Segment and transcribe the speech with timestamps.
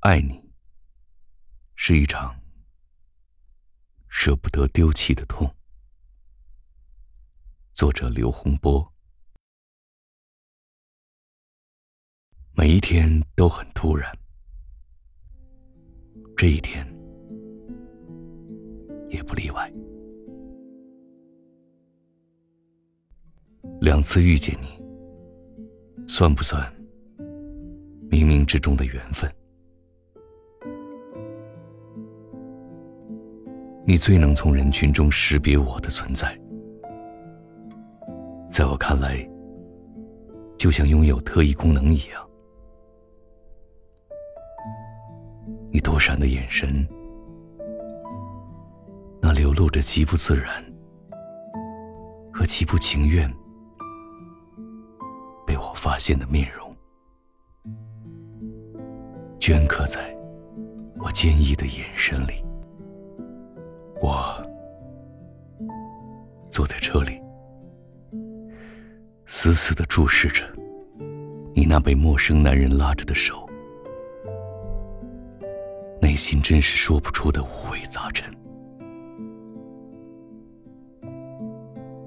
[0.00, 0.40] 爱你
[1.74, 2.32] 是一场
[4.08, 5.52] 舍不得丢弃的痛。
[7.72, 8.94] 作者刘洪波。
[12.52, 14.08] 每一天都很突然，
[16.36, 16.86] 这一天
[19.08, 19.68] 也不例外。
[23.80, 24.80] 两次遇见你，
[26.06, 26.72] 算不算
[28.08, 29.28] 冥冥之中的缘分？
[33.88, 36.38] 你最能从人群中识别我的存在，
[38.50, 39.26] 在我看来，
[40.58, 42.28] 就像拥有特异功能一样。
[45.70, 46.86] 你躲闪的眼神，
[49.22, 50.62] 那流露着极不自然
[52.30, 53.26] 和极不情愿
[55.46, 56.76] 被我发现的面容，
[59.40, 60.14] 镌刻在
[60.98, 62.46] 我坚毅的眼神里。
[64.00, 64.40] 我
[66.50, 67.20] 坐在车里，
[69.26, 70.44] 死死的注视着
[71.52, 73.48] 你那被陌生男人拉着的手，
[76.00, 78.32] 内心真是说不出的五味杂陈。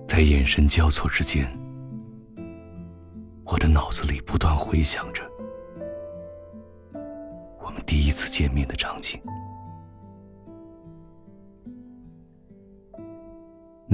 [0.07, 1.45] 在眼神交错之间，
[3.45, 5.23] 我的脑子里不断回想着
[7.59, 9.21] 我们第一次见面的场景。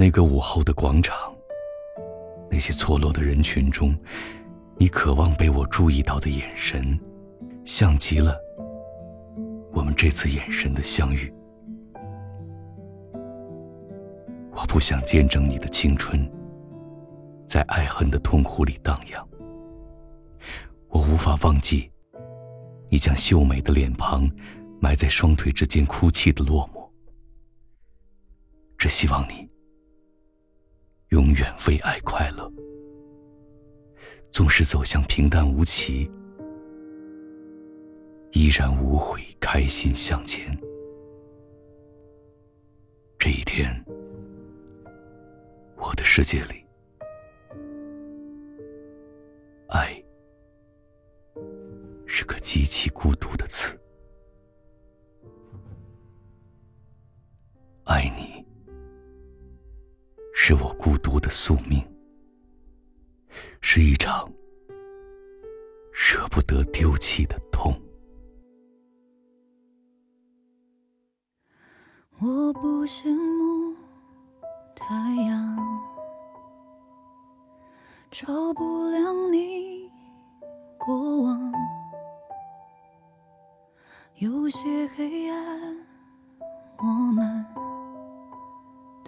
[0.00, 1.34] 那个午后的广场，
[2.48, 3.92] 那些错落的人群中，
[4.76, 6.96] 你渴望被我注意到的眼神，
[7.64, 8.38] 像极了
[9.72, 11.34] 我们这次眼神的相遇。
[14.52, 16.24] 我不想见证你的青春
[17.44, 19.28] 在爱恨的痛苦里荡漾，
[20.90, 21.90] 我无法忘记
[22.88, 24.30] 你将秀美的脸庞
[24.78, 26.88] 埋在双腿之间哭泣的落寞。
[28.78, 29.48] 只希望你。
[31.08, 32.52] 永远为爱快乐，
[34.30, 36.10] 纵使走向平淡无奇，
[38.32, 40.46] 依然无悔开心向前。
[43.18, 43.72] 这一天，
[45.76, 46.62] 我的世界里，
[49.68, 50.04] 爱
[52.06, 53.74] 是个极其孤独的词。
[57.84, 58.27] 爱你。
[60.48, 61.78] 是我孤独的宿命，
[63.60, 64.32] 是一场
[65.92, 67.78] 舍不得丢弃的痛。
[72.18, 73.76] 我不羡慕
[74.74, 75.58] 太阳，
[78.10, 79.92] 照不亮你
[80.78, 81.52] 过往，
[84.14, 85.76] 有些黑暗，
[86.78, 87.44] 我们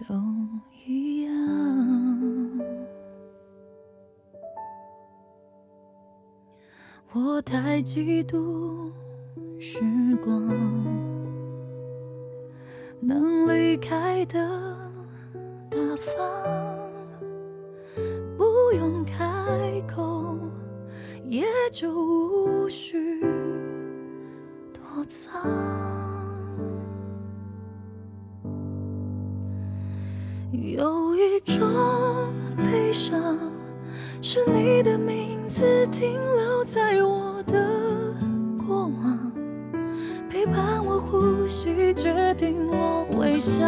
[0.08, 0.14] 都
[0.86, 1.30] 一样。
[7.12, 8.90] 我太嫉妒
[9.58, 9.80] 时
[10.22, 10.32] 光，
[13.00, 14.38] 能离开的
[15.68, 16.78] 大方，
[18.36, 20.38] 不用开口，
[21.24, 23.20] 也就无需
[24.72, 25.99] 躲藏。
[30.52, 33.38] 有一种悲伤，
[34.20, 35.38] 是你的名。
[35.50, 38.14] 字停留在我的
[38.56, 39.32] 过往，
[40.30, 40.54] 陪伴
[40.86, 43.64] 我呼吸，决定我微笑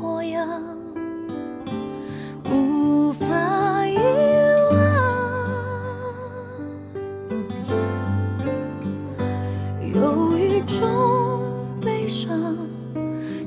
[0.00, 0.60] 模样，
[2.50, 3.96] 无法遗
[4.72, 4.74] 忘。
[9.94, 11.40] 有一种
[11.80, 12.56] 悲伤，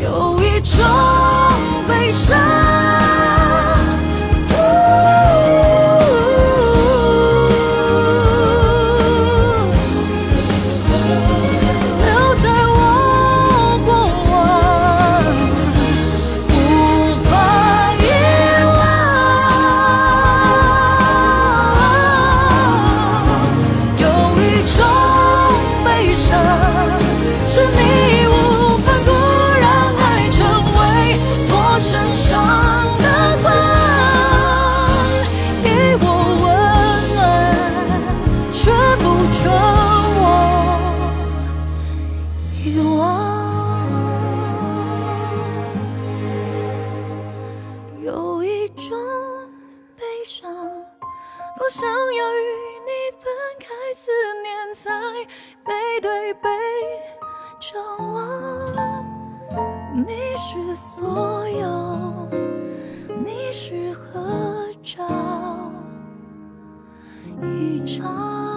[0.00, 1.17] 有一种。
[48.08, 48.96] 有一种
[49.94, 50.50] 悲伤，
[51.58, 52.40] 不想要与
[52.86, 52.90] 你
[53.20, 54.10] 分开，思
[54.42, 54.90] 念在
[55.62, 56.48] 背对背
[57.60, 59.04] 张望。
[60.06, 62.30] 你是所有，
[63.22, 65.06] 你是合照
[67.42, 68.47] 一张。